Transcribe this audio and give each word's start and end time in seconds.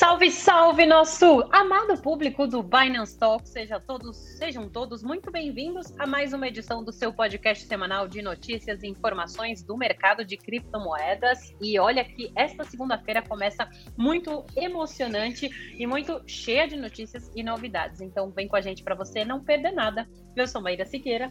Salve, 0.00 0.30
salve, 0.30 0.86
nosso 0.86 1.46
amado 1.52 2.00
público 2.00 2.46
do 2.46 2.62
Binance 2.62 3.18
Talk. 3.18 3.46
Seja 3.46 3.78
todos, 3.78 4.16
sejam 4.16 4.66
todos 4.66 5.02
muito 5.02 5.30
bem-vindos 5.30 5.92
a 5.98 6.06
mais 6.06 6.32
uma 6.32 6.48
edição 6.48 6.82
do 6.82 6.90
seu 6.90 7.12
podcast 7.12 7.66
semanal 7.66 8.08
de 8.08 8.22
notícias 8.22 8.82
e 8.82 8.88
informações 8.88 9.62
do 9.62 9.76
mercado 9.76 10.24
de 10.24 10.38
criptomoedas. 10.38 11.54
E 11.60 11.78
olha 11.78 12.02
que 12.02 12.32
esta 12.34 12.64
segunda-feira 12.64 13.20
começa 13.20 13.68
muito 13.94 14.42
emocionante 14.56 15.50
e 15.78 15.86
muito 15.86 16.22
cheia 16.26 16.66
de 16.66 16.76
notícias 16.76 17.30
e 17.36 17.42
novidades. 17.42 18.00
Então 18.00 18.30
vem 18.30 18.48
com 18.48 18.56
a 18.56 18.62
gente 18.62 18.82
para 18.82 18.94
você 18.94 19.22
não 19.22 19.44
perder 19.44 19.72
nada. 19.72 20.08
Eu 20.34 20.48
sou 20.48 20.62
Maíra 20.62 20.86
Siqueira. 20.86 21.30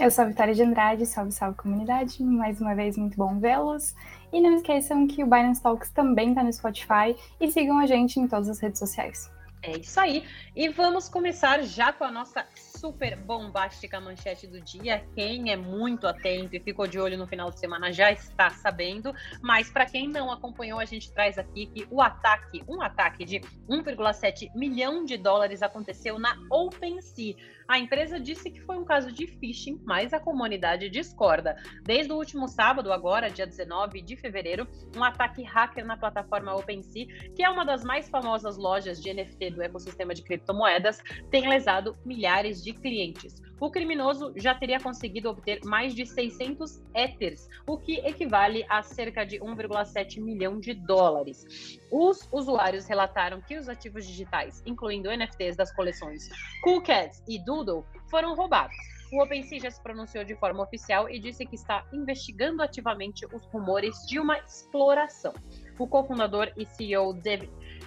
Eu 0.00 0.10
sou 0.10 0.24
a 0.24 0.28
Vitória 0.28 0.54
de 0.54 0.62
Andrade, 0.62 1.06
salve, 1.06 1.32
salve 1.32 1.56
comunidade. 1.56 2.22
Mais 2.22 2.60
uma 2.60 2.74
vez, 2.74 2.96
muito 2.96 3.16
bom 3.16 3.38
vê-los. 3.38 3.94
E 4.32 4.40
não 4.40 4.54
esqueçam 4.54 5.06
que 5.06 5.22
o 5.22 5.26
Binance 5.26 5.62
Talks 5.62 5.90
também 5.90 6.30
está 6.30 6.42
no 6.42 6.52
Spotify 6.52 7.14
e 7.40 7.50
sigam 7.50 7.78
a 7.78 7.86
gente 7.86 8.18
em 8.18 8.26
todas 8.26 8.48
as 8.48 8.58
redes 8.58 8.78
sociais. 8.78 9.30
É 9.62 9.78
isso 9.78 10.00
aí. 10.00 10.24
E 10.56 10.68
vamos 10.70 11.08
começar 11.08 11.62
já 11.62 11.92
com 11.92 12.02
a 12.02 12.10
nossa 12.10 12.44
super 12.56 13.16
bombástica 13.16 14.00
manchete 14.00 14.44
do 14.44 14.60
dia. 14.60 15.06
Quem 15.14 15.52
é 15.52 15.56
muito 15.56 16.04
atento 16.04 16.56
e 16.56 16.58
ficou 16.58 16.88
de 16.88 16.98
olho 16.98 17.16
no 17.16 17.28
final 17.28 17.48
de 17.48 17.60
semana 17.60 17.92
já 17.92 18.10
está 18.10 18.50
sabendo. 18.50 19.14
Mas 19.40 19.70
para 19.70 19.86
quem 19.86 20.08
não 20.08 20.32
acompanhou, 20.32 20.80
a 20.80 20.84
gente 20.84 21.12
traz 21.12 21.38
aqui 21.38 21.66
que 21.66 21.86
o 21.92 22.02
ataque, 22.02 22.64
um 22.66 22.82
ataque 22.82 23.24
de 23.24 23.38
1,7 23.68 24.50
milhão 24.52 25.04
de 25.04 25.16
dólares 25.16 25.62
aconteceu 25.62 26.18
na 26.18 26.36
OpenSea 26.50 27.36
a 27.72 27.78
empresa 27.78 28.20
disse 28.20 28.50
que 28.50 28.60
foi 28.60 28.76
um 28.76 28.84
caso 28.84 29.10
de 29.10 29.26
phishing, 29.26 29.80
mas 29.82 30.12
a 30.12 30.20
comunidade 30.20 30.90
discorda. 30.90 31.56
Desde 31.82 32.12
o 32.12 32.16
último 32.16 32.46
sábado, 32.46 32.92
agora, 32.92 33.30
dia 33.30 33.46
19 33.46 34.02
de 34.02 34.14
fevereiro, 34.14 34.68
um 34.94 35.02
ataque 35.02 35.42
hacker 35.42 35.82
na 35.82 35.96
plataforma 35.96 36.54
OpenSea, 36.54 37.06
que 37.34 37.42
é 37.42 37.48
uma 37.48 37.64
das 37.64 37.82
mais 37.82 38.10
famosas 38.10 38.58
lojas 38.58 39.00
de 39.00 39.10
NFT 39.14 39.52
do 39.52 39.62
ecossistema 39.62 40.12
de 40.12 40.22
criptomoedas, 40.22 41.02
tem 41.30 41.48
lesado 41.48 41.96
milhares 42.04 42.62
de 42.62 42.74
clientes. 42.74 43.40
O 43.62 43.70
criminoso 43.70 44.32
já 44.34 44.56
teria 44.56 44.80
conseguido 44.80 45.30
obter 45.30 45.60
mais 45.64 45.94
de 45.94 46.04
600 46.04 46.82
Ethers, 46.96 47.48
o 47.64 47.78
que 47.78 48.00
equivale 48.00 48.66
a 48.68 48.82
cerca 48.82 49.24
de 49.24 49.38
1,7 49.38 50.20
milhão 50.20 50.58
de 50.58 50.74
dólares. 50.74 51.78
Os 51.88 52.28
usuários 52.32 52.88
relataram 52.88 53.40
que 53.40 53.56
os 53.56 53.68
ativos 53.68 54.04
digitais, 54.04 54.64
incluindo 54.66 55.16
NFTs 55.16 55.54
das 55.54 55.72
coleções 55.72 56.28
Cool 56.64 56.82
Cats 56.82 57.22
e 57.28 57.38
Doodle, 57.38 57.86
foram 58.10 58.34
roubados. 58.34 58.74
O 59.12 59.22
OpenSea 59.22 59.60
já 59.60 59.70
se 59.70 59.82
pronunciou 59.82 60.24
de 60.24 60.34
forma 60.34 60.62
oficial 60.62 61.06
e 61.06 61.18
disse 61.18 61.44
que 61.44 61.54
está 61.54 61.86
investigando 61.92 62.62
ativamente 62.62 63.26
os 63.26 63.44
rumores 63.44 63.94
de 64.06 64.18
uma 64.18 64.38
exploração. 64.38 65.34
O 65.78 65.86
cofundador 65.86 66.50
e 66.56 66.64
CEO 66.64 67.12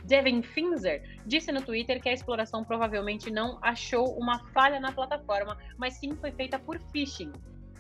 Devin 0.05 0.43
Finzer 0.43 1.01
disse 1.25 1.51
no 1.51 1.63
Twitter 1.63 1.99
que 1.99 2.09
a 2.09 2.13
exploração 2.13 2.63
provavelmente 2.63 3.31
não 3.31 3.57
achou 3.59 4.15
uma 4.19 4.37
falha 4.49 4.79
na 4.79 4.91
plataforma, 4.91 5.57
mas 5.79 5.95
sim 5.95 6.15
foi 6.15 6.31
feita 6.31 6.59
por 6.59 6.79
phishing, 6.91 7.33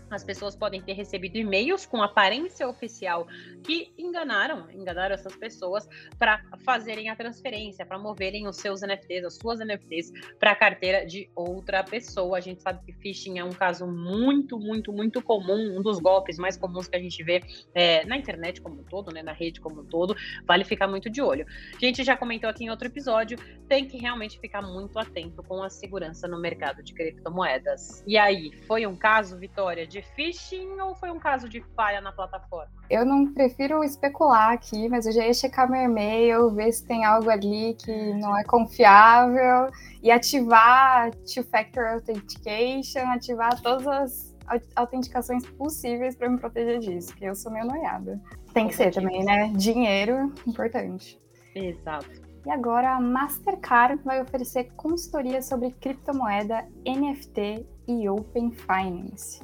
as 0.09 0.23
pessoas 0.23 0.55
podem 0.55 0.81
ter 0.81 0.93
recebido 0.93 1.37
e-mails 1.37 1.85
com 1.85 2.01
aparência 2.01 2.67
oficial 2.67 3.27
que 3.63 3.93
enganaram, 3.97 4.69
enganaram 4.71 5.15
essas 5.15 5.35
pessoas 5.35 5.87
para 6.17 6.43
fazerem 6.63 7.09
a 7.09 7.15
transferência, 7.15 7.85
para 7.85 7.97
moverem 7.97 8.47
os 8.47 8.57
seus 8.57 8.81
NFTs, 8.81 9.25
as 9.25 9.35
suas 9.35 9.59
NFTs 9.59 10.11
para 10.39 10.51
a 10.51 10.55
carteira 10.55 11.05
de 11.05 11.29
outra 11.35 11.83
pessoa. 11.83 12.37
A 12.37 12.41
gente 12.41 12.61
sabe 12.61 12.85
que 12.85 12.93
phishing 12.93 13.39
é 13.39 13.43
um 13.43 13.51
caso 13.51 13.87
muito, 13.87 14.59
muito, 14.59 14.93
muito 14.93 15.21
comum, 15.21 15.77
um 15.77 15.81
dos 15.81 15.99
golpes 15.99 16.37
mais 16.37 16.57
comuns 16.57 16.87
que 16.87 16.95
a 16.95 16.99
gente 16.99 17.23
vê 17.23 17.41
é, 17.73 18.05
na 18.05 18.17
internet 18.17 18.61
como 18.61 18.81
um 18.81 18.83
todo, 18.83 19.11
né, 19.11 19.23
na 19.23 19.33
rede 19.33 19.59
como 19.59 19.81
um 19.81 19.85
todo. 19.85 20.15
Vale 20.45 20.63
ficar 20.63 20.87
muito 20.87 21.09
de 21.09 21.21
olho. 21.21 21.45
A 21.75 21.79
gente 21.79 22.03
já 22.03 22.15
comentou 22.15 22.49
aqui 22.49 22.65
em 22.65 22.69
outro 22.69 22.87
episódio, 22.87 23.37
tem 23.67 23.87
que 23.87 23.97
realmente 23.97 24.39
ficar 24.39 24.61
muito 24.61 24.97
atento 24.99 25.41
com 25.43 25.63
a 25.63 25.69
segurança 25.69 26.27
no 26.27 26.39
mercado 26.39 26.83
de 26.83 26.93
criptomoedas. 26.93 28.03
E 28.05 28.17
aí, 28.17 28.51
foi 28.67 28.85
um 28.85 28.95
caso, 28.95 29.37
Vitória, 29.37 29.87
de 29.87 29.94
phishing 30.01 30.79
ou 30.81 30.95
foi 30.95 31.11
um 31.11 31.19
caso 31.19 31.47
de 31.47 31.61
falha 31.75 32.01
na 32.01 32.11
plataforma? 32.11 32.71
Eu 32.89 33.05
não 33.05 33.33
prefiro 33.33 33.83
especular 33.83 34.51
aqui, 34.51 34.87
mas 34.89 35.05
eu 35.05 35.11
já 35.11 35.25
ia 35.25 35.33
checar 35.33 35.69
meu 35.69 35.81
e-mail, 35.81 36.49
ver 36.51 36.71
se 36.71 36.85
tem 36.85 37.05
algo 37.05 37.29
ali 37.29 37.75
que 37.75 38.13
não 38.13 38.37
é 38.37 38.43
confiável 38.43 39.69
e 40.01 40.11
ativar 40.11 41.11
Two-Factor 41.33 41.85
Authentication, 41.85 43.01
ativar 43.07 43.61
todas 43.61 43.87
as 43.87 44.35
autenticações 44.75 45.45
possíveis 45.51 46.15
para 46.15 46.29
me 46.29 46.37
proteger 46.37 46.79
disso, 46.79 47.09
porque 47.09 47.25
eu 47.25 47.35
sou 47.35 47.51
meio 47.51 47.65
noiada. 47.65 48.21
Tem 48.53 48.67
que 48.67 48.75
ser 48.75 48.93
também, 48.93 49.23
né? 49.23 49.51
Dinheiro, 49.55 50.33
importante. 50.45 51.19
Exato. 51.55 52.23
E 52.45 52.51
agora 52.51 52.95
a 52.95 53.01
Mastercard 53.01 54.03
vai 54.03 54.21
oferecer 54.21 54.71
consultoria 54.75 55.41
sobre 55.41 55.71
criptomoeda, 55.71 56.67
NFT 56.85 57.65
e 57.87 58.07
Open 58.07 58.51
Finance 58.51 59.43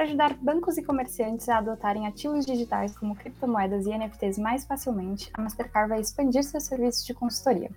para 0.00 0.06
ajudar 0.06 0.34
bancos 0.40 0.78
e 0.78 0.82
comerciantes 0.82 1.46
a 1.50 1.58
adotarem 1.58 2.06
ativos 2.06 2.46
digitais 2.46 2.96
como 2.96 3.14
criptomoedas 3.14 3.84
e 3.84 3.90
NFTs 3.90 4.38
mais 4.38 4.64
facilmente, 4.64 5.30
a 5.34 5.42
Mastercard 5.42 5.90
vai 5.90 6.00
expandir 6.00 6.42
seus 6.42 6.64
serviços 6.64 7.04
de 7.04 7.12
consultoria. 7.12 7.70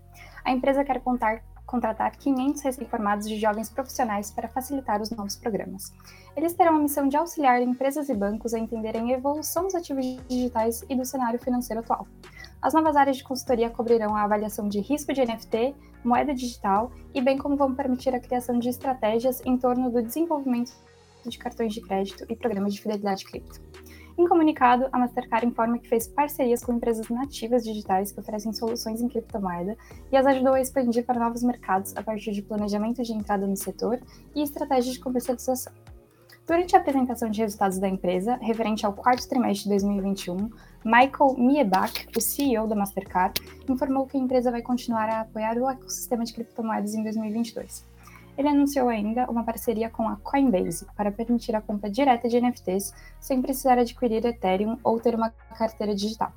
A 0.46 0.50
empresa 0.50 0.86
quer 0.86 1.02
contar, 1.02 1.44
contratar 1.66 2.16
500 2.16 2.62
recém-formados 2.62 3.28
de 3.28 3.38
jovens 3.38 3.70
profissionais 3.70 4.32
para 4.32 4.48
facilitar 4.48 5.02
os 5.02 5.10
novos 5.12 5.36
programas. 5.36 5.92
Eles 6.34 6.54
terão 6.54 6.78
a 6.78 6.80
missão 6.80 7.10
de 7.10 7.18
auxiliar 7.18 7.62
empresas 7.62 8.08
e 8.08 8.14
bancos 8.14 8.54
a 8.54 8.60
entenderem 8.60 9.14
a 9.14 9.18
evolução 9.18 9.64
dos 9.64 9.76
ativos 9.76 10.06
digitais 10.30 10.82
e 10.88 10.96
do 10.96 11.04
cenário 11.04 11.42
financeiro 11.42 11.82
atual. 11.82 12.08
As 12.62 12.74
novas 12.74 12.96
áreas 12.96 13.18
de 13.18 13.26
consultoria 13.26 13.70
cobrirão 13.70 14.16
a 14.16 14.24
avaliação 14.24 14.70
de 14.70 14.80
risco 14.80 15.12
de 15.12 15.26
NFT, 15.26 15.76
moeda 16.06 16.34
digital 16.34 16.90
e 17.14 17.20
bem 17.20 17.38
como 17.38 17.58
vão 17.58 17.76
permitir 17.76 18.16
a 18.16 18.20
criação 18.22 18.60
de 18.60 18.70
estratégias 18.70 19.42
em 19.46 19.58
torno 19.58 19.92
do 19.92 20.02
desenvolvimento 20.02 20.72
de 21.30 21.38
cartões 21.38 21.74
de 21.74 21.82
crédito 21.82 22.26
e 22.30 22.36
programas 22.36 22.74
de 22.74 22.82
fidelidade 22.82 23.26
cripto. 23.26 23.62
Em 24.16 24.28
comunicado, 24.28 24.88
a 24.92 25.00
Mastercard 25.00 25.48
informa 25.48 25.80
que 25.80 25.90
fez 25.90 26.08
parcerias 26.08 26.64
com 26.64 26.74
empresas 26.74 27.10
nativas 27.10 27.64
digitais 27.64 28.12
que 28.12 28.20
oferecem 28.20 28.54
soluções 28.54 29.02
em 29.02 29.08
criptomoeda 29.08 29.76
e 30.12 30.16
as 30.16 30.26
ajudou 30.26 30.54
a 30.54 30.62
expandir 30.62 31.04
para 31.04 31.20
novos 31.20 31.42
mercados 31.42 31.96
a 31.98 32.04
partir 32.04 32.32
de 32.32 32.44
planejamento 32.44 33.02
de 33.02 33.12
entrada 33.12 33.48
no 33.48 33.58
setor 33.58 34.00
e 34.36 34.44
estratégias 34.44 34.94
de 34.94 35.00
comercialização. 35.00 35.74
Durante 36.46 36.76
a 36.76 36.80
apresentação 36.80 37.30
de 37.30 37.42
resultados 37.42 37.80
da 37.80 37.88
empresa, 37.88 38.38
referente 38.42 38.86
ao 38.86 38.94
quarto 38.94 39.28
trimestre 39.28 39.64
de 39.64 39.70
2021, 39.70 40.50
Michael 40.84 41.36
Miebach, 41.38 42.06
o 42.16 42.20
CEO 42.20 42.68
da 42.68 42.76
Mastercard, 42.76 43.42
informou 43.68 44.06
que 44.06 44.18
a 44.18 44.20
empresa 44.20 44.52
vai 44.52 44.62
continuar 44.62 45.10
a 45.10 45.22
apoiar 45.22 45.58
o 45.58 45.70
ecossistema 45.70 46.26
de 46.26 46.34
criptomoedas 46.34 46.94
em 46.94 47.02
2022. 47.02 47.86
Ele 48.38 48.48
anunciou 48.48 48.90
ainda 48.90 49.30
uma 49.30 49.44
parceria 49.44 49.90
com 49.90 50.08
a 50.08 50.16
Coinbase 50.18 50.86
para 50.96 51.12
permitir 51.12 51.56
a 51.56 51.62
compra 51.62 51.90
direta 51.90 52.28
de 52.28 52.40
NFTs 52.40 52.94
sem 53.20 53.42
precisar 53.42 53.78
adquirir 53.78 54.26
Ethereum 54.26 54.78
ou 54.84 55.00
ter 55.00 55.16
uma 55.16 55.30
carteira 55.58 55.94
digital. 55.96 56.32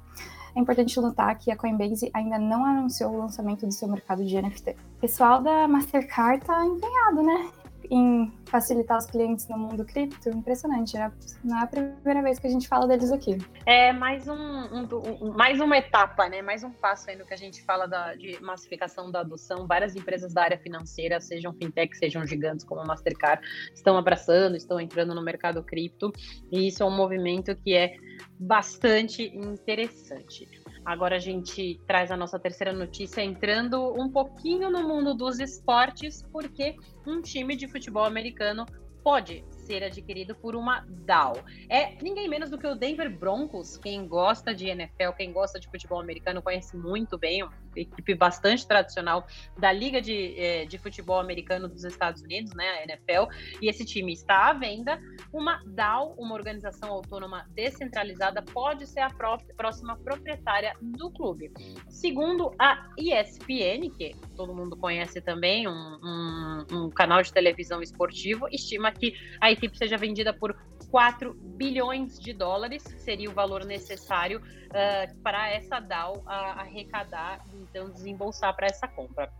É 0.55 0.61
importante 0.61 0.99
notar 1.01 1.37
que 1.39 1.51
a 1.51 1.57
Coinbase 1.57 2.11
ainda 2.15 2.39
não 2.39 2.65
anunciou 2.65 3.13
o 3.13 3.19
lançamento 3.19 3.67
do 3.67 3.73
seu 3.73 3.89
mercado 3.89 4.25
de 4.25 4.41
NFT. 4.41 4.71
O 4.97 5.01
pessoal 5.01 5.43
da 5.43 5.69
Mastercard 5.69 6.41
está 6.41 6.65
empenhado, 6.65 7.23
né? 7.23 7.51
Em 7.91 8.33
facilitar 8.47 8.99
os 8.99 9.07
clientes 9.07 9.49
no 9.49 9.59
mundo 9.59 9.85
cripto, 9.85 10.29
impressionante. 10.31 10.97
É 10.97 11.11
não 11.45 11.59
é 11.59 11.63
a 11.63 11.67
primeira 11.67 12.23
vez 12.23 12.39
que 12.39 12.47
a 12.47 12.51
gente 12.51 12.69
fala 12.69 12.87
deles 12.87 13.11
aqui. 13.13 13.39
É 13.65 13.93
mais, 13.93 14.27
um, 14.29 14.35
um, 14.35 15.33
mais 15.33 15.61
uma 15.61 15.77
etapa, 15.77 16.29
né? 16.29 16.43
Mais 16.43 16.63
um 16.63 16.71
passo 16.71 17.11
aí 17.11 17.17
no 17.17 17.25
que 17.25 17.35
a 17.35 17.37
gente 17.37 17.63
fala 17.63 17.87
da, 17.87 18.15
de 18.15 18.41
massificação 18.43 19.11
da 19.11 19.21
adoção. 19.21 19.67
Várias 19.67 19.95
empresas 19.97 20.33
da 20.33 20.43
área 20.43 20.59
financeira, 20.59 21.21
sejam 21.21 21.53
fintech, 21.53 21.97
sejam 21.97 22.27
gigantes 22.27 22.65
como 22.65 22.81
a 22.81 22.85
Mastercard, 22.85 23.43
estão 23.75 23.97
abraçando, 23.97 24.57
estão 24.57 24.81
entrando 24.81 25.15
no 25.15 25.23
mercado 25.23 25.63
cripto. 25.63 26.13
E 26.51 26.69
isso 26.69 26.83
é 26.83 26.87
um 26.87 26.97
movimento 26.97 27.55
que 27.57 27.75
é 27.75 27.97
bastante 28.39 29.25
interessante. 29.37 30.49
Agora 30.87 31.17
a 31.17 31.19
gente 31.19 31.81
traz 31.85 32.13
a 32.13 32.17
nossa 32.17 32.39
terceira 32.39 32.73
notícia 32.73 33.21
entrando 33.21 33.93
um 34.01 34.09
pouquinho 34.09 34.71
no 34.71 34.87
mundo 34.87 35.15
dos 35.15 35.41
esportes, 35.41 36.23
porque 36.31 36.77
um 37.05 37.21
time 37.21 37.57
de 37.57 37.67
futebol 37.67 38.05
americano 38.05 38.65
pode 39.03 39.45
ser 39.51 39.83
adquirido 39.83 40.37
por 40.37 40.55
uma 40.55 40.87
DAO. 40.89 41.35
É 41.69 41.97
ninguém 42.01 42.29
menos 42.29 42.51
do 42.51 42.57
que 42.57 42.69
o 42.69 42.77
Denver 42.77 43.11
Broncos. 43.19 43.77
Quem 43.77 44.07
gosta 44.07 44.55
de 44.55 44.69
NFL, 44.69 45.11
quem 45.17 45.33
gosta 45.33 45.59
de 45.59 45.69
futebol 45.69 46.01
americano, 46.01 46.41
conhece 46.41 46.77
muito 46.77 47.19
bem, 47.19 47.43
equipe 47.77 48.15
bastante 48.15 48.67
tradicional 48.67 49.27
da 49.59 49.73
Liga 49.73 50.01
de, 50.01 50.35
eh, 50.37 50.65
de 50.67 50.79
Futebol 50.79 51.19
Americano 51.19 51.69
dos 51.69 51.85
Estados 51.85 52.23
Unidos, 52.23 52.55
né, 52.55 52.69
a 52.69 52.85
NFL. 52.85 53.31
E 53.61 53.69
esse 53.69 53.85
time 53.85 54.13
está 54.13 54.51
à 54.51 54.53
venda. 54.53 55.01
Uma 55.33 55.63
DAO, 55.67 56.15
uma 56.19 56.35
organização 56.35 56.91
autônoma 56.91 57.47
descentralizada, 57.55 58.43
pode 58.43 58.87
ser 58.87 59.01
a 59.01 59.11
próxima 59.57 59.97
proprietária 59.97 60.75
do 60.81 61.11
clube. 61.11 61.53
Segundo 61.89 62.55
a 62.59 62.89
ESPN, 62.99 63.91
que 63.97 64.15
todo 64.37 64.55
mundo 64.55 64.77
conhece 64.77 65.21
também, 65.21 65.69
um, 65.69 65.73
um, 65.73 66.67
um 66.73 66.91
canal 66.91 67.23
de 67.23 67.33
televisão 67.33 67.83
esportivo, 67.83 68.49
estima 68.51 68.93
que 68.93 69.15
a 69.41 69.51
equipe 69.51 69.77
seja 69.77 69.97
vendida 69.97 70.33
por 70.33 70.57
4 70.91 71.35
bilhões 71.35 72.19
de 72.19 72.33
dólares 72.33 72.83
seria 72.99 73.31
o 73.31 73.33
valor 73.33 73.65
necessário 73.65 74.41
uh, 74.41 75.23
para 75.23 75.51
essa 75.51 75.81
DAO 75.81 76.23
arrecadar, 76.27 77.45
então 77.55 77.91
desembolsar 77.91 78.55
para 78.55 78.67
essa 78.67 78.87
compra. 78.87 79.31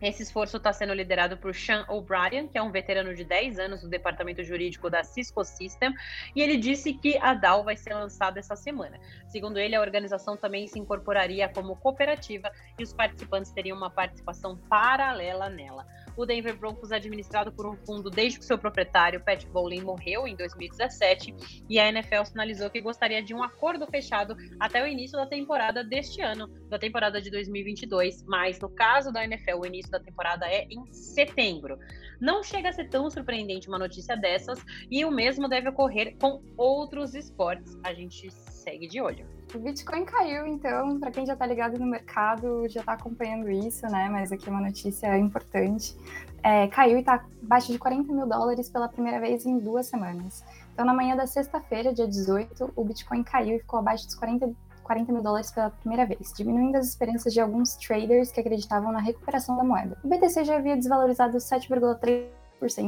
Esse 0.00 0.22
esforço 0.22 0.58
está 0.58 0.72
sendo 0.72 0.92
liderado 0.92 1.38
por 1.38 1.54
Sean 1.54 1.84
O'Brien, 1.88 2.48
que 2.48 2.58
é 2.58 2.62
um 2.62 2.70
veterano 2.70 3.14
de 3.14 3.24
10 3.24 3.58
anos 3.58 3.80
do 3.80 3.88
departamento 3.88 4.44
jurídico 4.44 4.90
da 4.90 5.02
Cisco 5.02 5.42
System, 5.42 5.94
e 6.34 6.42
ele 6.42 6.58
disse 6.58 6.92
que 6.92 7.16
a 7.16 7.32
DAO 7.32 7.64
vai 7.64 7.76
ser 7.76 7.94
lançada 7.94 8.38
essa 8.38 8.54
semana. 8.54 9.00
Segundo 9.28 9.58
ele, 9.58 9.74
a 9.74 9.80
organização 9.80 10.36
também 10.36 10.66
se 10.66 10.78
incorporaria 10.78 11.48
como 11.48 11.76
cooperativa 11.76 12.52
e 12.78 12.82
os 12.82 12.92
participantes 12.92 13.50
teriam 13.52 13.76
uma 13.76 13.90
participação 13.90 14.56
paralela 14.68 15.48
nela. 15.48 15.86
O 16.16 16.24
Denver 16.24 16.56
Broncos 16.56 16.90
é 16.90 16.96
administrado 16.96 17.52
por 17.52 17.66
um 17.66 17.76
fundo 17.76 18.08
desde 18.08 18.38
que 18.38 18.44
seu 18.44 18.56
proprietário, 18.56 19.22
Pat 19.22 19.44
Bowling, 19.46 19.82
morreu 19.82 20.26
em 20.26 20.34
2017 20.34 21.34
e 21.68 21.78
a 21.78 21.88
NFL 21.88 22.24
sinalizou 22.24 22.70
que 22.70 22.80
gostaria 22.80 23.22
de 23.22 23.34
um 23.34 23.42
acordo 23.42 23.86
fechado 23.86 24.34
até 24.58 24.82
o 24.82 24.86
início 24.86 25.18
da 25.18 25.26
temporada 25.26 25.84
deste 25.84 26.22
ano, 26.22 26.48
da 26.70 26.78
temporada 26.78 27.20
de 27.20 27.30
2022, 27.30 28.24
mas 28.24 28.58
no 28.58 28.70
caso 28.70 29.12
da 29.12 29.24
NFL, 29.24 29.60
o 29.60 29.66
início 29.66 29.90
da 29.90 30.00
temporada 30.00 30.46
é 30.46 30.66
em 30.70 30.90
setembro. 30.90 31.78
Não 32.18 32.42
chega 32.42 32.70
a 32.70 32.72
ser 32.72 32.88
tão 32.88 33.10
surpreendente 33.10 33.68
uma 33.68 33.78
notícia 33.78 34.16
dessas 34.16 34.64
e 34.90 35.04
o 35.04 35.10
mesmo 35.10 35.48
deve 35.48 35.68
ocorrer 35.68 36.16
com 36.18 36.42
outros 36.56 37.14
esportes. 37.14 37.78
A 37.84 37.92
gente 37.92 38.30
segue 38.30 38.88
de 38.88 39.02
olho. 39.02 39.35
O 39.56 39.58
Bitcoin 39.58 40.04
caiu, 40.04 40.46
então, 40.46 41.00
para 41.00 41.10
quem 41.10 41.24
já 41.24 41.32
está 41.32 41.46
ligado 41.46 41.78
no 41.78 41.86
mercado, 41.86 42.68
já 42.68 42.80
está 42.80 42.92
acompanhando 42.92 43.50
isso, 43.50 43.86
né? 43.86 44.06
Mas 44.10 44.30
aqui 44.30 44.50
é 44.50 44.52
uma 44.52 44.60
notícia 44.60 45.16
importante. 45.16 45.96
É, 46.42 46.68
caiu 46.68 46.98
e 46.98 47.00
está 47.00 47.24
abaixo 47.42 47.72
de 47.72 47.78
40 47.78 48.12
mil 48.12 48.26
dólares 48.26 48.68
pela 48.68 48.86
primeira 48.86 49.18
vez 49.18 49.46
em 49.46 49.58
duas 49.58 49.86
semanas. 49.86 50.44
Então, 50.74 50.84
na 50.84 50.92
manhã 50.92 51.16
da 51.16 51.26
sexta-feira, 51.26 51.94
dia 51.94 52.06
18, 52.06 52.70
o 52.76 52.84
Bitcoin 52.84 53.22
caiu 53.22 53.56
e 53.56 53.60
ficou 53.60 53.78
abaixo 53.78 54.04
dos 54.04 54.14
40, 54.14 54.52
40 54.84 55.10
mil 55.10 55.22
dólares 55.22 55.50
pela 55.50 55.70
primeira 55.70 56.04
vez, 56.04 56.34
diminuindo 56.36 56.76
as 56.76 56.88
esperanças 56.88 57.32
de 57.32 57.40
alguns 57.40 57.76
traders 57.76 58.30
que 58.30 58.40
acreditavam 58.40 58.92
na 58.92 59.00
recuperação 59.00 59.56
da 59.56 59.64
moeda. 59.64 59.96
O 60.04 60.08
BTC 60.08 60.44
já 60.44 60.56
havia 60.58 60.76
desvalorizado 60.76 61.38
7,3% 61.38 62.45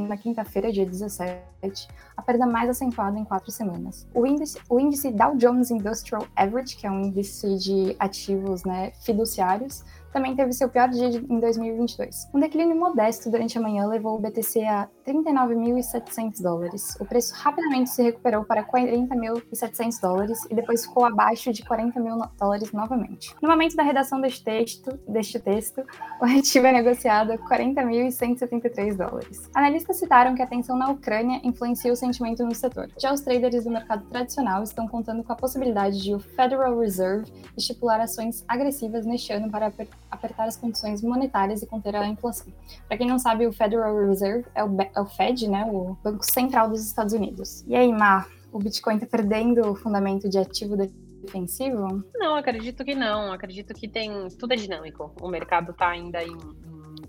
na 0.09 0.17
quinta-feira, 0.17 0.73
dia 0.73 0.87
17, 0.87 1.89
a 2.17 2.23
perda 2.23 2.47
mais 2.47 2.69
acentuada 2.69 3.19
em 3.19 3.25
quatro 3.25 3.51
semanas. 3.51 4.07
O 4.15 4.27
índice, 4.27 4.59
o 4.69 4.81
índice 4.81 5.11
Dow 5.11 5.37
Jones 5.37 5.71
Industrial 5.71 6.27
Average, 6.35 6.77
que 6.77 6.87
é 6.87 6.91
um 6.91 7.03
índice 7.03 7.57
de 7.59 7.97
ativos 7.99 8.65
né, 8.65 8.93
fiduciários, 9.03 9.85
também 10.13 10.35
teve 10.35 10.53
seu 10.53 10.69
pior 10.69 10.89
dia 10.89 11.09
em 11.09 11.41
2022. 11.41 12.29
Um 12.35 12.41
declínio 12.41 12.77
modesto 12.77 13.31
durante 13.31 13.59
a 13.59 13.61
manhã 13.61 13.87
levou 13.87 14.17
o 14.17 14.21
BTC 14.21 14.65
a 14.65 14.89
39.700 15.07 16.43
dólares. 16.43 16.97
O 17.01 17.05
preço 17.05 17.35
rapidamente 17.35 17.91
se 17.91 18.03
recuperou 18.03 18.45
para 18.45 18.65
40.700 18.65 20.01
dólares 20.01 20.39
e 20.51 20.55
depois 20.55 20.85
ficou 20.87 21.05
abaixo 21.05 21.53
de 21.53 21.65
40 21.65 22.01
mil 22.01 22.19
dólares 22.39 22.73
novamente. 22.73 23.35
No 23.41 23.49
momento 23.49 23.77
da 23.77 23.83
redação 23.83 24.21
deste 24.21 24.45
texto, 24.45 24.99
deste 25.09 25.39
texto 25.39 25.83
o 26.21 26.25
ativo 26.25 26.67
é 26.67 26.73
negociado 26.73 27.33
a 27.33 27.39
40.173 27.39 28.97
dólares. 28.97 29.51
Analistas 29.55 29.99
citaram 29.99 30.35
que 30.35 30.43
a 30.43 30.47
tensão 30.47 30.77
na 30.77 30.91
Ucrânia 30.91 31.41
influencia 31.45 31.93
o 31.93 31.97
sentimento 31.97 32.45
no 32.45 32.55
setor. 32.55 32.89
Já 32.99 33.13
os 33.13 33.21
traders 33.21 33.65
do 33.65 33.71
mercado 33.71 34.05
tradicional 34.09 34.63
estão 34.63 34.87
contando 34.87 35.23
com 35.23 35.33
a 35.33 35.37
possibilidade 35.37 36.03
de 36.03 36.15
o 36.15 36.19
Federal 36.19 36.79
Reserve 36.79 37.31
estipular 37.57 38.01
ações 38.01 38.45
agressivas 38.49 39.07
neste 39.07 39.33
ano 39.33 39.51
para 39.51 39.67
apertar 39.67 39.98
as 40.11 40.57
condições 40.57 41.03
monetárias 41.03 41.63
e 41.63 41.67
conter 41.67 41.95
a 41.97 42.07
inflação. 42.07 42.53
Para 42.87 42.97
quem 42.97 43.07
não 43.07 43.19
sabe, 43.19 43.47
o 43.47 43.53
Federal 43.53 43.97
Reserve 44.07 44.47
é 44.55 44.65
o, 44.65 44.77
é 44.81 45.01
o 45.01 45.07
Fed, 45.07 45.49
né, 45.49 45.65
o 45.71 45.97
Banco 46.03 46.25
Central 46.25 46.69
dos 46.69 46.85
Estados 46.85 47.13
Unidos. 47.13 47.65
E 47.67 47.75
aí, 47.75 47.93
Mar, 47.93 48.29
o 48.53 48.59
Bitcoin 48.59 48.95
está 48.97 49.07
perdendo 49.07 49.71
o 49.71 49.75
fundamento 49.75 50.29
de 50.29 50.39
ativo 50.39 50.77
defensivo? 50.77 52.05
Não, 52.15 52.37
acredito 52.37 52.85
que 52.85 52.95
não. 52.95 53.33
Acredito 53.33 53.75
que 53.75 53.89
tem 53.89 54.29
tudo 54.39 54.53
é 54.53 54.57
dinâmico. 54.57 55.13
O 55.21 55.29
mercado 55.29 55.73
está 55.73 55.89
ainda 55.89 56.23
em, 56.23 56.37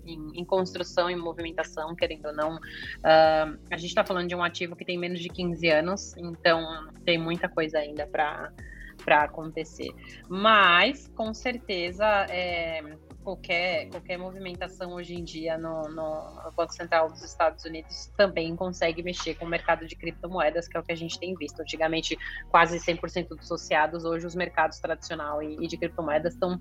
em, 0.04 0.40
em, 0.40 0.44
construção, 0.44 1.08
em 1.08 1.16
movimentação, 1.16 1.94
querendo 1.94 2.26
ou 2.26 2.34
não. 2.34 2.56
Uh, 2.56 3.58
a 3.70 3.76
gente 3.76 3.88
está 3.88 4.04
falando 4.04 4.28
de 4.28 4.34
um 4.34 4.42
ativo 4.42 4.76
que 4.76 4.84
tem 4.84 4.98
menos 4.98 5.20
de 5.20 5.28
15 5.28 5.68
anos, 5.68 6.16
então 6.16 6.62
tem 7.04 7.18
muita 7.18 7.48
coisa 7.48 7.78
ainda 7.78 8.06
para 8.06 8.52
para 9.00 9.24
acontecer. 9.24 9.90
Mas, 10.28 11.08
com 11.08 11.32
certeza, 11.34 12.06
é, 12.28 12.82
qualquer, 13.22 13.88
qualquer 13.88 14.18
movimentação 14.18 14.92
hoje 14.92 15.14
em 15.14 15.24
dia 15.24 15.56
no, 15.56 15.82
no, 15.88 16.52
Banco 16.56 16.72
Central 16.72 17.08
dos 17.08 17.22
Estados 17.22 17.64
Unidos 17.64 18.12
também 18.16 18.56
consegue 18.56 19.02
mexer 19.02 19.34
com 19.34 19.44
o 19.44 19.48
mercado 19.48 19.86
de 19.86 19.94
criptomoedas, 19.94 20.68
que 20.68 20.76
é 20.76 20.80
o 20.80 20.82
que 20.82 20.92
a 20.92 20.96
gente 20.96 21.18
tem 21.18 21.34
visto. 21.34 21.60
Antigamente, 21.60 22.18
quase 22.50 22.78
100% 22.78 23.28
dos 23.28 23.40
associados, 23.40 24.04
hoje 24.04 24.26
os 24.26 24.34
mercados 24.34 24.78
tradicional 24.78 25.42
e, 25.42 25.64
e 25.64 25.66
de 25.66 25.76
criptomoedas 25.76 26.34
estão 26.34 26.60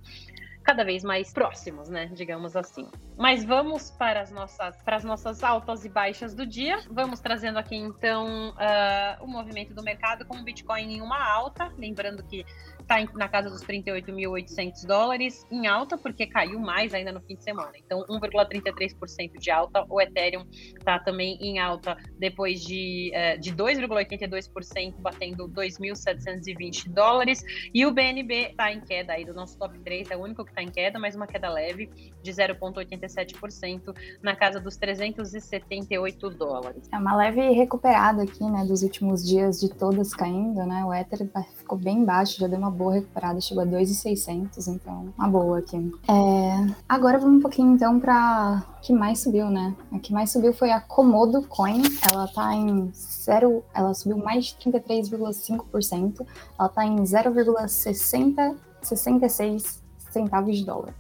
cada 0.70 0.84
vez 0.84 1.04
mais 1.04 1.34
próximos, 1.34 1.90
né? 1.90 2.12
Digamos 2.14 2.56
assim. 2.56 2.88
Mas 3.18 3.44
vamos 3.44 3.90
para 3.90 4.22
as 4.22 4.30
nossas, 4.30 4.80
para 4.84 4.98
as 4.98 5.04
nossas 5.04 5.44
altas 5.44 5.84
e 5.84 5.90
baixas 5.90 6.36
do 6.36 6.46
dia. 6.46 6.78
Vamos 6.92 7.20
trazendo 7.20 7.58
aqui 7.58 7.76
então 7.76 8.52
uh, 8.52 9.24
o 9.24 9.28
movimento 9.28 9.74
do 9.74 9.82
mercado 9.82 10.26
com 10.26 10.38
o 10.38 10.44
Bitcoin 10.44 10.94
em 10.94 11.02
uma 11.02 11.20
alta. 11.28 11.74
Lembrando 11.76 12.24
que 12.24 12.46
está 12.90 13.18
na 13.18 13.30
casa 13.30 13.50
dos 13.50 13.62
38.800 13.64 14.86
dólares, 14.88 15.46
em 15.52 15.68
alta, 15.68 15.96
porque 15.98 16.26
caiu 16.26 16.60
mais 16.60 16.94
ainda 16.94 17.12
no 17.12 17.22
fim 17.22 17.36
de 17.36 17.44
semana. 17.44 17.72
Então, 17.78 18.04
1,33% 18.10 19.38
de 19.40 19.52
alta. 19.52 19.86
O 19.88 20.02
Ethereum 20.02 20.46
está 20.50 20.98
também 20.98 21.38
em 21.40 21.60
alta 21.60 21.96
depois 22.18 22.62
de, 22.62 23.12
uh, 23.14 23.40
de 23.40 23.54
2,82%, 23.54 24.96
batendo 24.98 25.48
2.720 25.50 26.90
dólares. 26.90 27.44
E 27.74 27.86
o 27.86 27.92
BNB 27.92 28.50
está 28.50 28.74
em 28.74 28.82
queda 28.82 29.14
aí 29.14 29.24
do 29.24 29.34
nosso 29.34 29.58
top 29.58 29.78
3, 29.80 30.10
é 30.10 30.18
o 30.18 30.22
único 30.22 30.44
que 30.44 30.52
está 30.52 30.64
em 30.64 30.72
queda, 30.72 30.98
mas 30.98 31.16
uma 31.16 31.28
queda 31.28 31.50
leve 31.50 31.90
de 32.24 32.32
0,87% 32.32 33.96
na 34.24 34.36
casa 34.36 34.60
dos 34.60 34.78
378 34.78 36.30
dólares. 36.32 36.90
É 36.92 36.98
uma 36.98 37.16
leve 37.16 37.50
recuperada 37.52 38.24
aqui, 38.24 38.44
né, 38.44 38.66
dos 38.66 38.82
últimos 38.82 39.28
dias 39.28 39.60
de 39.60 39.70
todas 39.70 40.16
caindo, 40.16 40.66
né? 40.66 40.84
O 40.84 40.94
Ether 40.94 41.28
ficou 41.56 41.78
bem 41.78 42.04
baixo, 42.04 42.40
já 42.40 42.48
deu 42.48 42.58
uma 42.58 42.72
boa 42.80 42.94
recuperada, 42.94 43.42
chegou 43.42 43.64
a 43.64 43.66
2,600, 43.66 44.70
então 44.70 45.14
uma 45.18 45.28
boa 45.28 45.60
aqui. 45.60 45.92
É... 46.08 46.66
Agora 46.88 47.20
vamos 47.20 47.40
um 47.40 47.42
pouquinho 47.42 47.76
então 47.76 48.00
para 48.00 48.64
que 48.82 48.94
mais 48.94 49.20
subiu, 49.20 49.50
né? 49.50 49.76
A 49.92 50.00
que 50.00 50.14
mais 50.14 50.32
subiu 50.32 50.54
foi 50.54 50.72
a 50.72 50.80
Komodo 50.80 51.42
Coin, 51.44 51.82
ela 52.10 52.26
tá 52.30 52.56
em 52.56 52.90
zero, 52.94 53.62
ela 53.74 53.94
subiu 53.94 54.18
mais 54.18 54.46
de 54.46 54.56
33,5%, 54.72 56.26
ela 56.58 56.70
tá 56.70 56.86
em 56.86 57.04
0,6066 57.04 59.80
centavos 60.10 60.58
de 60.58 60.66
dólar. 60.66 60.96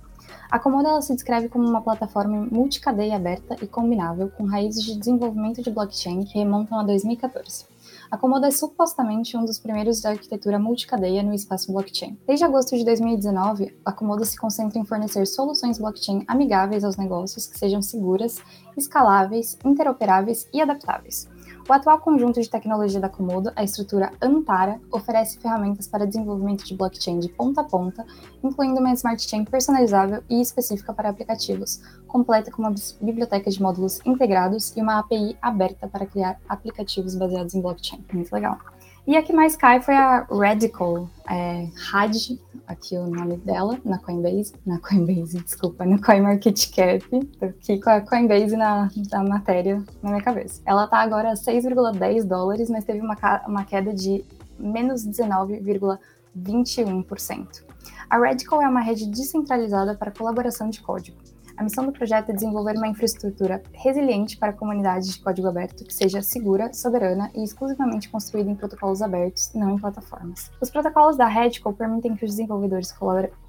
A 0.52 0.60
Komodo 0.60 0.90
ela 0.90 1.02
se 1.02 1.14
descreve 1.14 1.48
como 1.48 1.66
uma 1.68 1.82
plataforma 1.82 2.46
multicadeia 2.52 3.16
aberta 3.16 3.56
e 3.62 3.68
combinável 3.68 4.30
com 4.30 4.44
raízes 4.46 4.84
de 4.84 4.98
desenvolvimento 4.98 5.62
de 5.62 5.72
blockchain 5.72 6.26
que 6.26 6.40
remontam 6.40 6.78
a 6.80 6.84
2014. 6.84 7.66
A 8.12 8.18
Komodo 8.18 8.48
é 8.48 8.52
supostamente 8.52 9.38
um 9.38 9.46
dos 9.46 9.60
primeiros 9.60 10.02
de 10.02 10.08
arquitetura 10.08 10.58
multicadeia 10.58 11.22
no 11.22 11.32
espaço 11.32 11.72
blockchain. 11.72 12.18
Desde 12.26 12.44
agosto 12.44 12.76
de 12.76 12.84
2019, 12.84 13.78
a 13.86 13.92
Komodo 13.92 14.26
se 14.26 14.36
concentra 14.36 14.80
em 14.80 14.84
fornecer 14.84 15.28
soluções 15.28 15.78
blockchain 15.78 16.24
amigáveis 16.28 16.84
aos 16.84 16.98
negócios 16.98 17.46
que 17.46 17.60
sejam 17.60 17.84
seguras, 17.84 18.40
escaláveis, 18.76 19.60
interoperáveis 19.64 20.48
e 20.52 20.60
adaptáveis. 20.60 21.30
O 21.70 21.74
atual 21.74 22.00
conjunto 22.00 22.42
de 22.42 22.50
tecnologia 22.50 23.00
da 23.00 23.08
Komodo, 23.08 23.52
a 23.56 23.64
estrutura 23.64 24.12
Antara, 24.20 24.82
oferece 24.92 25.38
ferramentas 25.38 25.88
para 25.88 26.08
desenvolvimento 26.08 26.66
de 26.66 26.76
blockchain 26.76 27.20
de 27.20 27.30
ponta 27.30 27.62
a 27.62 27.64
ponta, 27.64 28.04
incluindo 28.44 28.80
uma 28.80 28.92
smart 28.94 29.22
chain 29.22 29.46
personalizável 29.46 30.24
e 30.28 30.42
específica 30.42 30.92
para 30.92 31.10
aplicativos, 31.10 31.80
completa 32.08 32.50
com 32.50 32.64
uma 32.64 32.74
biblioteca 33.00 33.52
de 33.52 33.62
módulos 33.62 34.00
integrados 34.04 34.76
e 34.76 34.82
uma 34.82 34.98
API 34.98 35.38
aberta 35.40 35.88
para 35.88 36.08
criar 36.08 36.42
aplicativos 36.50 37.14
baseados 37.14 37.54
em 37.54 37.62
blockchain. 37.62 38.04
Muito 38.12 38.34
legal. 38.34 38.58
E 39.10 39.18
a 39.18 39.24
que 39.24 39.34
mais 39.34 39.56
cai 39.56 39.82
foi 39.82 39.96
a 39.96 40.28
Radical, 40.30 41.10
é, 41.28 41.68
aqui 42.68 42.96
o 42.96 43.08
nome 43.08 43.38
dela, 43.38 43.80
na 43.84 43.98
Coinbase, 43.98 44.54
na 44.64 44.78
Coinbase, 44.78 45.40
desculpa, 45.40 45.84
no 45.84 46.00
CoinMarketCap, 46.00 47.04
aqui 47.42 47.82
com 47.82 47.90
a 47.90 48.02
Coinbase 48.02 48.56
na, 48.56 48.88
na 49.12 49.24
matéria 49.24 49.84
na 50.04 50.12
minha 50.12 50.22
cabeça. 50.22 50.62
Ela 50.64 50.86
tá 50.86 51.00
agora 51.00 51.32
a 51.32 51.34
6,10 51.34 52.24
dólares, 52.24 52.70
mas 52.70 52.86
teve 52.86 53.00
uma, 53.00 53.18
uma 53.48 53.66
queda 53.66 53.96
de 53.96 54.24
menos 54.60 55.04
19,21%. 55.08 57.64
A 58.10 58.18
Radical 58.18 58.62
é 58.62 58.68
uma 58.68 58.82
rede 58.82 59.08
descentralizada 59.08 59.96
para 59.96 60.12
colaboração 60.12 60.70
de 60.70 60.82
código. 60.82 61.18
A 61.60 61.64
missão 61.64 61.86
do 61.86 61.92
projeto 61.92 62.30
é 62.30 62.34
desenvolver 62.34 62.78
uma 62.78 62.88
infraestrutura 62.88 63.62
resiliente 63.74 64.38
para 64.38 64.54
comunidades 64.54 65.10
de 65.10 65.20
código 65.22 65.46
aberto 65.46 65.84
que 65.84 65.94
seja 65.94 66.22
segura, 66.22 66.72
soberana 66.72 67.30
e 67.36 67.44
exclusivamente 67.44 68.08
construída 68.08 68.50
em 68.50 68.56
protocolos 68.56 69.02
abertos 69.02 69.52
não 69.54 69.72
em 69.72 69.78
plataformas. 69.78 70.50
Os 70.62 70.70
protocolos 70.70 71.18
da 71.18 71.28
Radical 71.28 71.74
permitem 71.74 72.16
que 72.16 72.24
os 72.24 72.32
desenvolvedores 72.32 72.94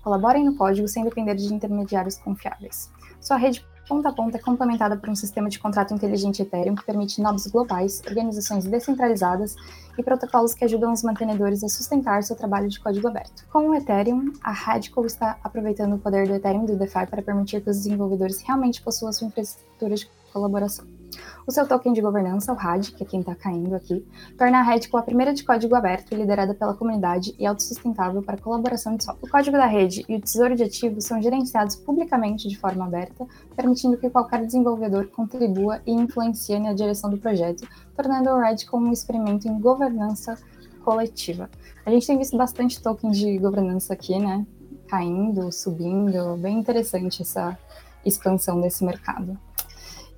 colaborem 0.03 0.45
no 0.45 0.57
código 0.57 0.89
sem 0.89 1.05
depender 1.05 1.37
de 1.37 1.55
intermediários 1.55 2.19
confiáveis. 2.19 2.91
Sua 3.21 3.37
rede 3.37 3.65
ponta 3.91 4.09
a 4.09 4.13
ponta 4.13 4.37
é 4.37 4.41
complementada 4.41 4.97
por 4.97 5.11
um 5.11 5.17
sistema 5.17 5.49
de 5.49 5.59
contrato 5.59 5.93
inteligente 5.93 6.43
Ethereum 6.43 6.77
que 6.77 6.85
permite 6.85 7.21
nobres 7.21 7.49
globais, 7.49 8.01
organizações 8.07 8.65
descentralizadas 8.65 9.57
e 9.99 10.03
protocolos 10.03 10.55
que 10.55 10.65
ajudam 10.65 10.93
os 10.93 11.03
mantenedores 11.03 11.65
a 11.65 11.69
sustentar 11.69 12.23
seu 12.23 12.37
trabalho 12.37 12.69
de 12.69 12.79
código 12.79 13.09
aberto. 13.09 13.45
Com 13.53 13.69
o 13.69 13.75
Ethereum, 13.75 14.33
a 14.45 14.53
Radical 14.53 15.05
está 15.07 15.39
aproveitando 15.43 15.97
o 15.97 15.99
poder 15.99 16.29
do 16.29 16.35
Ethereum 16.37 16.63
e 16.63 16.67
do 16.69 16.77
DeFi 16.77 17.05
para 17.09 17.21
permitir 17.21 17.63
que 17.63 17.71
os 17.71 17.79
desenvolvedores 17.79 18.41
realmente 18.43 18.81
possuam 18.81 19.13
sua 19.13 19.27
infraestrutura 19.27 19.97
de 19.97 20.09
colaboração. 20.33 21.00
O 21.47 21.50
seu 21.52 21.67
token 21.67 21.93
de 21.93 22.00
governança, 22.00 22.52
o 22.52 22.57
RAD, 22.57 22.93
que 22.93 23.02
é 23.02 23.07
quem 23.07 23.21
está 23.21 23.35
caindo 23.35 23.75
aqui, 23.75 24.07
torna 24.38 24.61
a 24.61 24.62
rede 24.62 24.88
a 24.93 25.02
primeira 25.02 25.33
de 25.33 25.43
código 25.43 25.75
aberto, 25.75 26.14
liderada 26.14 26.55
pela 26.55 26.75
comunidade 26.75 27.35
e 27.38 27.47
autossustentável 27.47 28.23
para 28.23 28.37
colaboração 28.37 28.97
de 28.97 29.05
software. 29.05 29.29
O 29.29 29.31
código 29.31 29.57
da 29.57 29.67
rede 29.67 30.05
e 30.09 30.17
o 30.17 30.21
tesouro 30.21 30.55
de 30.55 30.62
ativos 30.62 31.05
são 31.05 31.21
gerenciados 31.21 31.76
publicamente 31.76 32.49
de 32.49 32.59
forma 32.59 32.85
aberta, 32.85 33.26
permitindo 33.57 33.97
que 33.97 34.11
qualquer 34.11 34.45
desenvolvedor 34.45 35.09
contribua 35.09 35.81
e 35.87 35.93
influencie 35.93 36.59
na 36.59 36.73
direção 36.73 37.11
do 37.11 37.19
projeto, 37.19 37.67
tornando 37.97 38.31
o 38.31 38.38
RAD 38.38 38.64
como 38.67 38.87
um 38.87 38.93
experimento 38.93 39.49
em 39.49 39.59
governança 39.59 40.38
coletiva. 40.85 41.50
A 41.85 41.90
gente 41.90 42.07
tem 42.07 42.19
visto 42.19 42.37
bastante 42.37 42.83
tokens 42.83 43.19
de 43.19 43.38
governança 43.38 43.93
aqui, 43.93 44.19
né? 44.19 44.47
Caindo, 44.88 45.50
subindo, 45.52 46.37
bem 46.37 46.59
interessante 46.59 47.23
essa 47.23 47.59
expansão 48.05 48.61
desse 48.61 48.85
mercado. 48.85 49.38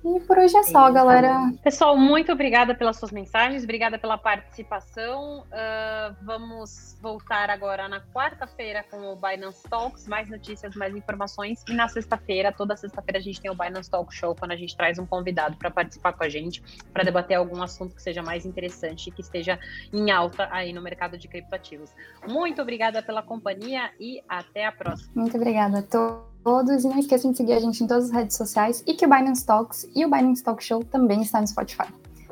E 0.05 0.19
por 0.19 0.37
hoje 0.37 0.57
é 0.57 0.63
só, 0.63 0.91
galera. 0.91 1.53
Pessoal, 1.63 1.95
muito 1.95 2.29
obrigada 2.31 2.75
pelas 2.75 2.97
suas 2.97 3.11
mensagens, 3.11 3.63
obrigada 3.63 3.97
pela 3.97 4.17
participação. 4.17 5.45
Uh, 5.47 6.15
vamos 6.23 6.97
voltar 7.01 7.49
agora 7.49 7.87
na 7.87 8.01
quarta-feira 8.01 8.83
com 8.91 8.97
o 9.13 9.15
Binance 9.15 9.63
Talks, 9.69 10.05
mais 10.05 10.29
notícias, 10.29 10.75
mais 10.75 10.93
informações. 10.93 11.63
E 11.69 11.73
na 11.73 11.87
sexta-feira, 11.87 12.51
toda 12.51 12.75
sexta-feira, 12.75 13.19
a 13.19 13.21
gente 13.21 13.39
tem 13.39 13.49
o 13.49 13.55
Binance 13.55 13.89
Talk 13.89 14.13
Show, 14.13 14.35
quando 14.35 14.51
a 14.51 14.57
gente 14.57 14.75
traz 14.75 14.99
um 14.99 15.05
convidado 15.05 15.55
para 15.55 15.71
participar 15.71 16.11
com 16.11 16.23
a 16.25 16.29
gente, 16.29 16.61
para 16.91 17.03
debater 17.03 17.37
algum 17.37 17.63
assunto 17.63 17.95
que 17.95 18.01
seja 18.01 18.21
mais 18.21 18.45
interessante 18.45 19.07
e 19.07 19.11
que 19.11 19.21
esteja 19.21 19.57
em 19.93 20.11
alta 20.11 20.49
aí 20.51 20.73
no 20.73 20.81
mercado 20.81 21.17
de 21.17 21.29
criptoativos. 21.29 21.91
Muito 22.27 22.61
obrigada 22.61 23.01
pela 23.01 23.23
companhia 23.23 23.89
e 23.97 24.21
até 24.27 24.65
a 24.65 24.71
próxima. 24.71 25.11
Muito 25.15 25.37
obrigada 25.37 25.79
a 25.79 25.81
todos 25.81 26.32
todos. 26.43 26.83
E 26.83 26.87
não 26.87 26.99
esqueçam 26.99 27.31
de 27.31 27.37
seguir 27.37 27.53
a 27.53 27.59
gente 27.59 27.83
em 27.83 27.87
todas 27.87 28.05
as 28.05 28.11
redes 28.11 28.37
sociais 28.37 28.83
e 28.85 28.93
que 28.93 29.05
o 29.05 29.09
Binance 29.09 29.45
Talks 29.45 29.87
e 29.95 30.05
o 30.05 30.09
Binance 30.09 30.43
Talk 30.43 30.63
Show 30.63 30.83
também 30.83 31.21
está 31.21 31.39
no 31.39 31.47
Spotify. 31.47 31.87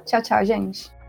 Tchau, 0.06 0.22
tchau, 0.22 0.46
gente. 0.46 1.01